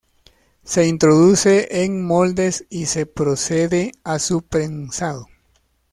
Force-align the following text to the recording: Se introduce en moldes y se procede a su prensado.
Se 0.63 0.87
introduce 0.87 1.83
en 1.83 2.03
moldes 2.03 2.65
y 2.71 2.87
se 2.87 3.05
procede 3.05 3.91
a 4.03 4.17
su 4.17 4.41
prensado. 4.41 5.27